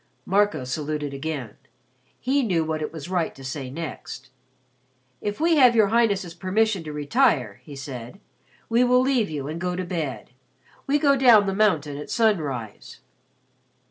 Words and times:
Marco 0.25 0.63
saluted 0.63 1.13
again. 1.13 1.57
He 2.19 2.41
knew 2.41 2.63
what 2.63 2.81
it 2.81 2.91
was 2.91 3.07
right 3.07 3.35
to 3.35 3.43
say 3.43 3.69
next. 3.69 4.31
"If 5.21 5.39
we 5.39 5.57
have 5.57 5.75
your 5.75 5.89
Highness's 5.89 6.33
permission 6.33 6.83
to 6.85 6.91
retire," 6.91 7.61
he 7.63 7.75
said, 7.75 8.19
"we 8.67 8.83
will 8.83 9.01
leave 9.01 9.29
you 9.29 9.47
and 9.47 9.61
go 9.61 9.75
to 9.75 9.85
bed. 9.85 10.31
We 10.87 10.97
go 10.97 11.15
down 11.15 11.45
the 11.45 11.53
mountain 11.53 11.97
at 11.97 12.09
sunrise." 12.09 13.01